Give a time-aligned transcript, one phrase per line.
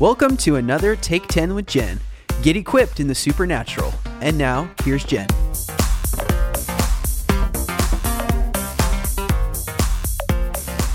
[0.00, 1.98] Welcome to another Take 10 with Jen.
[2.42, 3.92] Get equipped in the supernatural.
[4.20, 5.26] And now, here's Jen.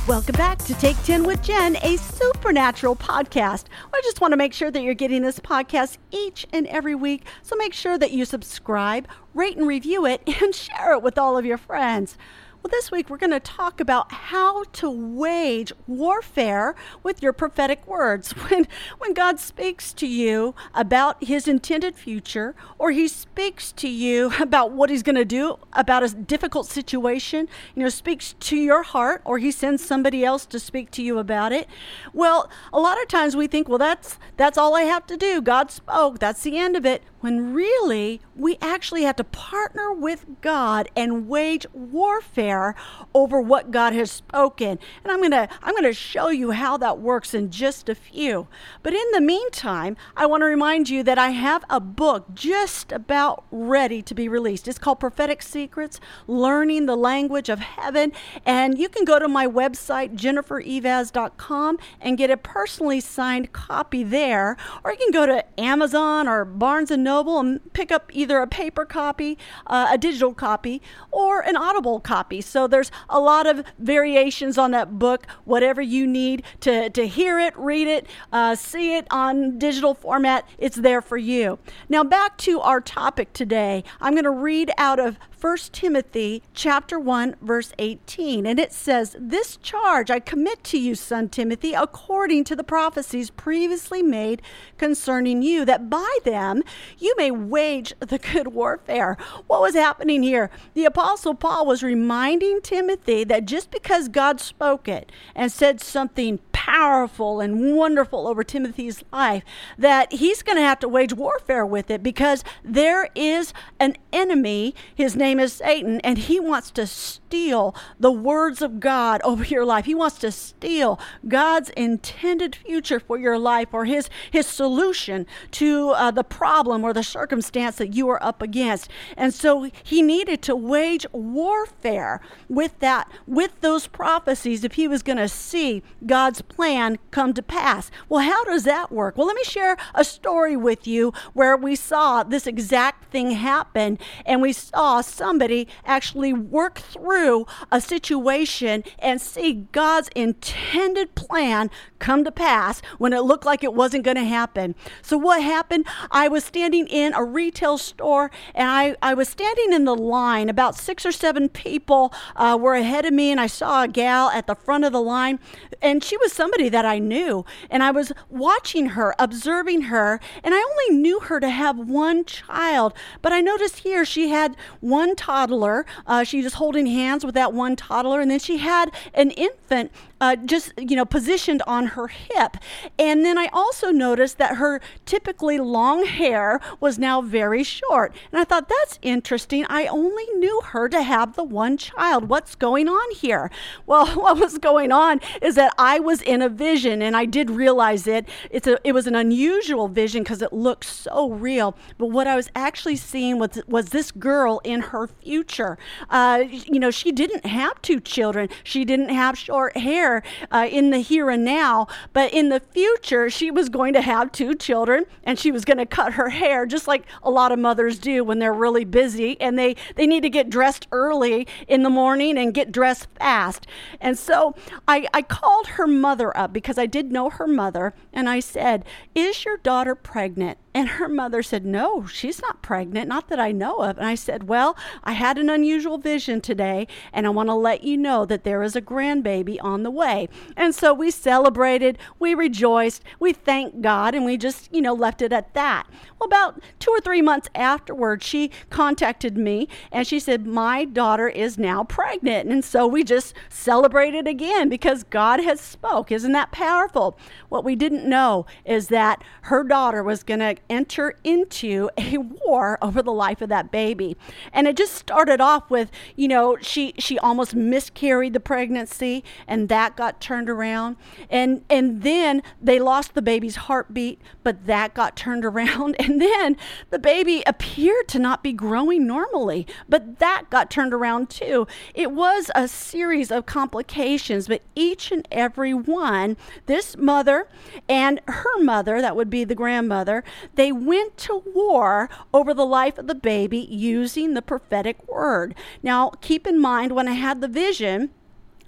[0.07, 3.65] Welcome back to Take 10 with Jen, a supernatural podcast.
[3.93, 7.25] I just want to make sure that you're getting this podcast each and every week.
[7.41, 11.37] So make sure that you subscribe, rate and review it, and share it with all
[11.37, 12.17] of your friends.
[12.63, 17.85] Well, this week we're going to talk about how to wage warfare with your prophetic
[17.85, 18.33] words.
[18.53, 18.67] When,
[18.99, 24.71] when God speaks to you about his intended future, or he speaks to you about
[24.71, 29.21] what he's going to do about a difficult situation, you know, speaks to your heart,
[29.25, 31.67] or he sends somebody else to speak to you about it.
[32.13, 35.41] Well, a lot of times we think, well, that's, that's all I have to do.
[35.41, 40.25] God spoke, that's the end of it when really we actually have to partner with
[40.41, 42.75] God and wage warfare
[43.13, 44.77] over what God has spoken.
[45.03, 47.95] And I'm going to I'm going to show you how that works in just a
[47.95, 48.49] few.
[48.81, 52.91] But in the meantime, I want to remind you that I have a book just
[52.91, 54.67] about ready to be released.
[54.67, 58.11] It's called Prophetic Secrets: Learning the Language of Heaven,
[58.45, 64.57] and you can go to my website jennifereivaz.com and get a personally signed copy there,
[64.83, 68.39] or you can go to Amazon or Barnes and Noble Noble and pick up either
[68.39, 72.41] a paper copy, uh, a digital copy, or an audible copy.
[72.41, 77.37] So there's a lot of variations on that book, whatever you need to, to hear
[77.37, 81.59] it, read it, uh, see it on digital format, it's there for you.
[81.87, 83.83] Now, back to our topic today.
[84.01, 89.13] I'm going to read out of 1 Timothy chapter 1 verse 18 and it says
[89.19, 94.41] this charge I commit to you son Timothy according to the prophecies previously made
[94.77, 96.63] concerning you that by them
[97.03, 99.17] you may wage the good warfare.
[99.47, 100.49] What was happening here?
[100.73, 106.39] The apostle Paul was reminding Timothy that just because God spoke it and said something
[106.63, 109.43] powerful and wonderful over Timothy's life
[109.77, 114.73] that he's going to have to wage warfare with it because there is an enemy.
[114.95, 119.65] His name is Satan, and he wants to steal the words of God over your
[119.65, 119.83] life.
[119.83, 125.89] He wants to steal God's intended future for your life or his, his solution to
[125.89, 128.89] uh, the problem or the circumstance that you are up against.
[129.17, 135.03] And so he needed to wage warfare with that, with those prophecies if he was
[135.03, 137.91] going to see God's plan come to pass.
[138.09, 139.17] Well, how does that work?
[139.17, 143.99] Well, let me share a story with you where we saw this exact thing happen
[144.25, 151.69] and we saw somebody actually work through a situation and see God's intended plan
[151.99, 154.75] come to pass when it looked like it wasn't going to happen.
[155.01, 155.85] So, what happened?
[156.11, 160.49] I was standing in a retail store and I, I was standing in the line.
[160.49, 164.29] About six or seven people uh, were ahead of me, and I saw a gal
[164.29, 165.39] at the front of the line,
[165.81, 167.45] and she was somebody that I knew.
[167.69, 172.25] And I was watching her, observing her, and I only knew her to have one
[172.25, 172.93] child.
[173.21, 175.85] But I noticed here she had one toddler.
[176.05, 179.93] Uh, she was holding hands with that one toddler, and then she had an infant
[180.23, 182.55] uh, just you know positioned on her hip.
[182.97, 188.15] And then i also noticed that her typically long hair was now very short.
[188.31, 189.65] And i thought that's interesting.
[189.69, 192.29] I only knew her to have the one child.
[192.29, 193.51] What's going on here?
[193.85, 197.49] Well what was going on is that i was in a vision and i did
[197.49, 198.27] realize it.
[198.49, 201.75] It's a it was an unusual vision because it looked so real.
[201.97, 205.77] But what i was actually seeing was was this girl in her future.
[206.09, 208.47] Uh, you know she didn't have two children.
[208.63, 210.12] She didn't have short hair
[210.51, 214.31] uh, in the here and now, but in the future, she was going to have
[214.31, 217.59] two children and she was going to cut her hair just like a lot of
[217.59, 221.83] mothers do when they're really busy and they, they need to get dressed early in
[221.83, 223.65] the morning and get dressed fast.
[224.01, 224.55] And so
[224.87, 228.85] I, I called her mother up because I did know her mother and I said,
[229.15, 230.57] Is your daughter pregnant?
[230.75, 233.97] And her mother said, No, she's not pregnant, not that I know of.
[233.97, 237.83] And I said, Well, I had an unusual vision today, and I want to let
[237.83, 240.29] you know that there is a grandbaby on the way.
[240.57, 245.21] And so we celebrated, we rejoiced, we thanked God, and we just, you know, left
[245.21, 245.87] it at that.
[246.19, 251.27] Well, about two or three months afterward, she contacted me and she said, My daughter
[251.27, 252.49] is now pregnant.
[252.49, 256.11] And so we just celebrated again because God has spoke.
[256.11, 257.17] Isn't that powerful?
[257.49, 262.77] What we didn't know is that her daughter was going to enter into a war
[262.81, 264.17] over the life of that baby.
[264.51, 269.69] And it just started off with, you know, she she almost miscarried the pregnancy and
[269.69, 270.97] that got turned around.
[271.29, 275.95] And and then they lost the baby's heartbeat, but that got turned around.
[275.99, 276.57] And then
[276.89, 281.67] the baby appeared to not be growing normally, but that got turned around too.
[281.93, 287.47] It was a series of complications, but each and every one, this mother
[287.87, 290.23] and her mother, that would be the grandmother,
[290.55, 295.55] they went to war over the life of the baby using the prophetic word.
[295.81, 298.11] Now, keep in mind when I had the vision,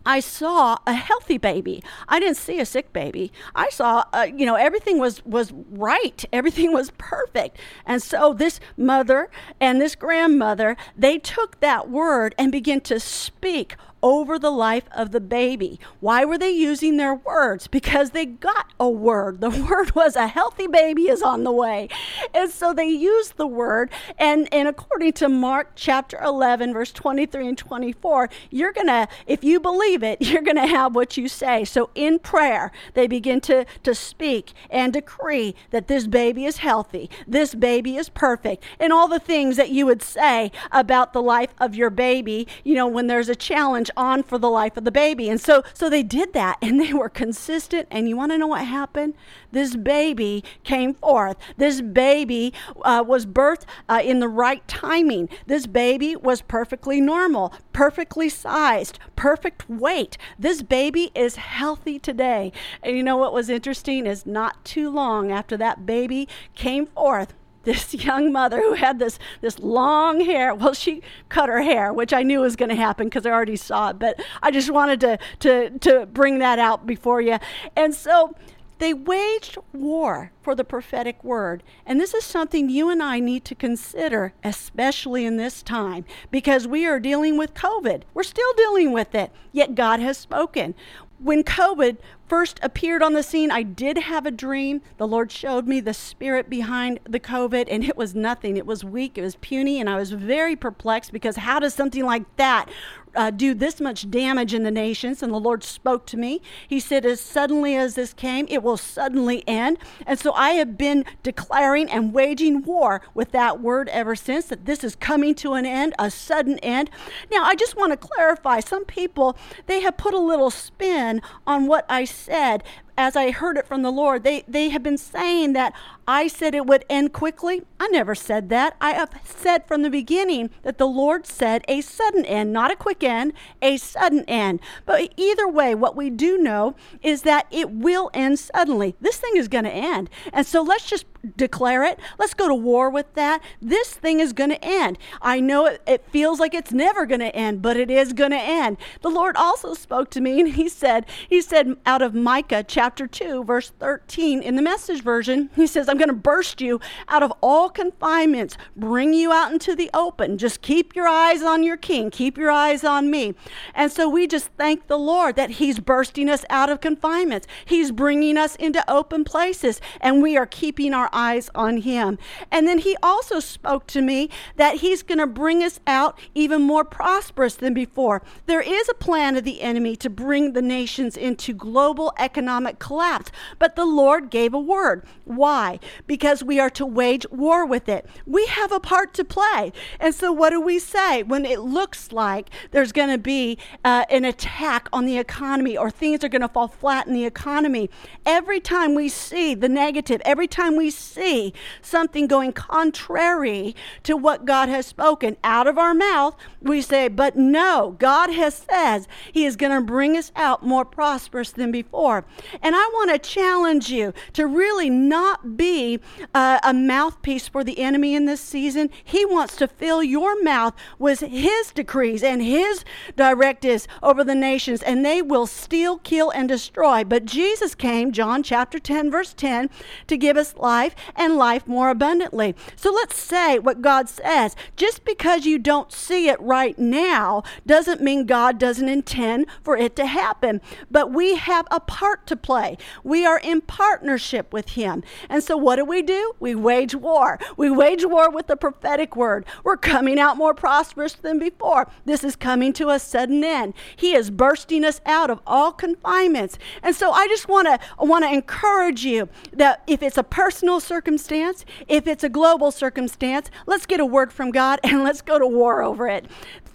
[0.06, 1.82] I saw a healthy baby.
[2.08, 3.32] I didn't see a sick baby.
[3.56, 6.24] I saw, uh, you know, everything was was right.
[6.34, 7.58] Everything was perfect.
[7.86, 13.76] And so this mother and this grandmother, they took that word and began to speak
[14.06, 15.80] over the life of the baby.
[16.00, 17.66] Why were they using their words?
[17.66, 19.42] Because they got a word.
[19.42, 21.90] The word was a healthy baby is on the way.
[22.32, 23.90] And so they used the word.
[24.20, 29.44] And, and according to Mark chapter 11, verse 23 and 24, you're going to, if
[29.44, 31.66] you believe it, you're going to have what you say.
[31.66, 37.10] So in prayer, they begin to, to speak and decree that this baby is healthy,
[37.26, 41.56] this baby is perfect, and all the things that you would say about the life
[41.60, 44.92] of your baby, you know, when there's a challenge on for the life of the
[44.92, 45.30] baby.
[45.30, 48.48] And so so they did that and they were consistent and you want to know
[48.48, 49.16] what happened?
[49.52, 51.38] This baby came forth.
[51.58, 55.30] This baby uh, was birthed uh, in the right timing.
[55.48, 60.18] This baby was perfectly normal, perfectly sized, perfect weight.
[60.38, 62.52] This baby is healthy today.
[62.84, 67.34] And you know what was interesting is not too long after that baby came forth,
[67.66, 70.54] this young mother who had this this long hair.
[70.56, 73.58] Well, she cut her hair, which I knew was going to happen because I already
[73.58, 74.00] saw it.
[74.00, 77.38] But I just wanted to to to bring that out before you.
[77.76, 78.36] And so
[78.78, 81.64] they waged war for the prophetic word.
[81.86, 86.68] And this is something you and I need to consider, especially in this time, because
[86.68, 88.04] we are dealing with COVID.
[88.14, 90.76] We're still dealing with it, yet God has spoken.
[91.20, 91.98] When COVID
[92.28, 94.82] first appeared on the scene, I did have a dream.
[94.98, 98.58] The Lord showed me the spirit behind the COVID, and it was nothing.
[98.58, 102.06] It was weak, it was puny, and I was very perplexed because how does something
[102.06, 102.70] like that
[103.16, 105.24] uh, do this much damage in the nations.
[105.24, 106.42] And the Lord spoke to me.
[106.68, 109.78] He said, As suddenly as this came, it will suddenly end.
[110.06, 114.66] And so I have been declaring and waging war with that word ever since that
[114.66, 116.90] this is coming to an end, a sudden end.
[117.32, 119.38] Now, I just want to clarify some people,
[119.68, 122.64] they have put a little spin on what I said
[122.98, 125.74] as I heard it from the Lord, they, they have been saying that
[126.08, 127.64] I said it would end quickly.
[127.80, 128.76] I never said that.
[128.80, 132.76] I have said from the beginning that the Lord said a sudden end, not a
[132.76, 134.60] quick end, a sudden end.
[134.86, 138.96] But either way, what we do know is that it will end suddenly.
[139.02, 140.10] This thing is going to end.
[140.32, 141.06] And so let's just
[141.36, 142.00] declare it.
[142.20, 143.42] Let's go to war with that.
[143.60, 145.00] This thing is going to end.
[145.22, 148.32] I know it, it feels like it's never going to end, but it is going
[148.32, 148.78] to end.
[149.02, 152.85] The Lord also spoke to me and he said, he said out of Micah chapter
[152.90, 157.24] 2 verse 13 in the message version, he says, I'm going to burst you out
[157.24, 160.38] of all confinements, bring you out into the open.
[160.38, 163.34] Just keep your eyes on your king, keep your eyes on me.
[163.74, 167.48] And so we just thank the Lord that he's bursting us out of confinements.
[167.66, 172.18] He's bringing us into open places and we are keeping our eyes on him.
[172.52, 176.62] And then he also spoke to me that he's going to bring us out even
[176.62, 178.22] more prosperous than before.
[178.46, 183.32] There is a plan of the enemy to bring the nations into global economic collapse,
[183.60, 185.06] but the Lord gave a word.
[185.24, 185.80] Why?
[186.08, 188.06] because we are to wage war with it.
[188.26, 189.72] We have a part to play.
[190.00, 194.06] And so, what do we say when it looks like there's going to be uh,
[194.10, 197.90] an attack on the economy or things are going to fall flat in the economy?
[198.26, 204.46] Every time we see the negative, every time we see something going contrary to what
[204.46, 209.46] God has spoken out of our mouth, we say, But no, God has says He
[209.46, 212.26] is going to bring us out more prosperous than before.
[212.66, 216.00] And I want to challenge you to really not be
[216.34, 218.90] uh, a mouthpiece for the enemy in this season.
[219.04, 222.84] He wants to fill your mouth with his decrees and his
[223.16, 227.04] directives over the nations, and they will steal, kill, and destroy.
[227.04, 229.70] But Jesus came, John chapter 10, verse 10,
[230.08, 232.56] to give us life and life more abundantly.
[232.76, 234.56] So let's say what God says.
[234.76, 239.96] Just because you don't see it right now doesn't mean God doesn't intend for it
[239.98, 240.62] to happen.
[240.90, 242.78] But we have a part to play.
[243.04, 245.04] We are in partnership with Him.
[245.30, 246.34] And so, what do we do?
[246.40, 247.38] We wage war.
[247.58, 249.46] We wage war with the prophetic word.
[249.66, 251.90] We're coming out more prosperous than before.
[252.06, 253.74] This is coming to a sudden end.
[253.98, 256.58] He is bursting us out of all confinements.
[256.82, 260.80] And so I just want to want to encourage you that if it's a personal
[260.80, 265.38] circumstance, if it's a global circumstance, let's get a word from God and let's go
[265.38, 266.26] to war over it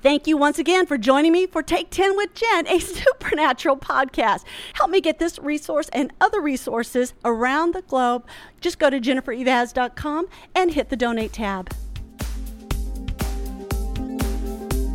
[0.03, 4.45] Thank you once again for joining me for Take 10 with Jen, a supernatural podcast.
[4.75, 8.27] Help me get this resource and other resources around the globe.
[8.61, 11.71] Just go to jennifereivaz.com and hit the donate tab.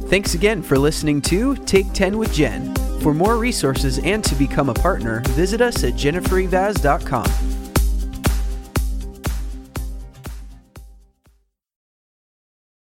[0.08, 2.74] Thanks again for listening to Take 10 with Jen.
[3.00, 7.45] For more resources and to become a partner, visit us at jennifereivaz.com.